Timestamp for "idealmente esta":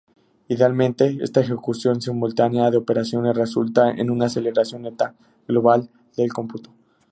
0.47-1.41